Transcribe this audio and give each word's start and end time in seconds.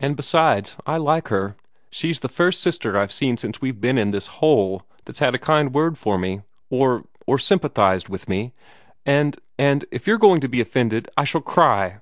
And, 0.00 0.16
besides, 0.16 0.78
I 0.86 0.96
like 0.96 1.28
her. 1.28 1.56
She's 1.90 2.20
the 2.20 2.30
first 2.30 2.62
sister 2.62 2.96
I've 2.96 3.12
seen 3.12 3.36
since 3.36 3.60
we've 3.60 3.82
been 3.82 3.98
in 3.98 4.10
this 4.10 4.26
hole 4.40 4.86
that's 5.04 5.18
had 5.18 5.34
a 5.34 5.38
kind 5.38 5.74
word 5.74 5.98
for 5.98 6.16
me 6.16 6.40
or 6.70 7.04
or 7.26 7.38
sympathized 7.38 8.08
with 8.08 8.30
me! 8.30 8.54
And 9.04 9.36
and 9.58 9.84
if 9.90 10.06
you're 10.06 10.16
going 10.16 10.40
to 10.40 10.48
be 10.48 10.62
offended 10.62 11.10
I 11.18 11.24
shall 11.24 11.42
cry!" 11.42 12.00